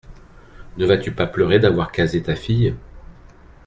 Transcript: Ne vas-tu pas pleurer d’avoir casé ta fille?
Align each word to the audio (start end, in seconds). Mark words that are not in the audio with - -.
Ne 0.77 0.87
vas-tu 0.87 1.11
pas 1.13 1.27
pleurer 1.27 1.59
d’avoir 1.59 1.91
casé 1.91 2.23
ta 2.23 2.35
fille? 2.35 2.75